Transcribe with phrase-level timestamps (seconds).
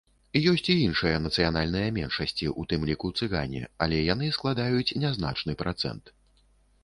[0.51, 6.13] Ёсць і іншыя нацыянальныя меншасці, у тым ліку цыгане, але яны складаюць нязначны працэнт.